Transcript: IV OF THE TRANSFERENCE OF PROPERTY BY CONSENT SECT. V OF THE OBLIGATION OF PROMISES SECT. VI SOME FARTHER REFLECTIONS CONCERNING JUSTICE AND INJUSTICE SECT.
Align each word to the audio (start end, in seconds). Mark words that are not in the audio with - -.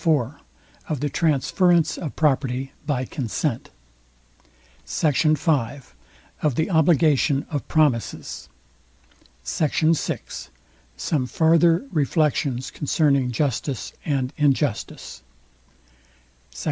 IV 0.03 0.07
OF 0.89 0.99
THE 0.99 1.11
TRANSFERENCE 1.11 1.99
OF 1.99 2.15
PROPERTY 2.15 2.71
BY 2.87 3.05
CONSENT 3.05 3.69
SECT. 4.83 5.23
V 5.37 5.81
OF 6.41 6.55
THE 6.55 6.71
OBLIGATION 6.71 7.45
OF 7.51 7.67
PROMISES 7.67 8.49
SECT. 9.43 9.79
VI 9.79 10.19
SOME 10.97 11.27
FARTHER 11.27 11.85
REFLECTIONS 11.91 12.71
CONCERNING 12.71 13.29
JUSTICE 13.31 13.93
AND 14.03 14.33
INJUSTICE 14.39 15.21
SECT. 16.49 16.59